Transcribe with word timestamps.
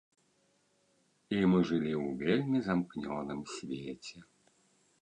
І 1.35 1.43
мы 1.51 1.59
жылі 1.73 1.93
ў 2.03 2.07
вельмі 2.23 2.63
замкнёным 2.69 3.47
свеце. 3.59 4.17